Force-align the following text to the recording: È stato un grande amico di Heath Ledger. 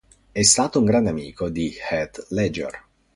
È 0.31 0.41
stato 0.41 0.79
un 0.79 0.85
grande 0.85 1.11
amico 1.11 1.47
di 1.49 1.71
Heath 1.91 2.25
Ledger. 2.29 2.85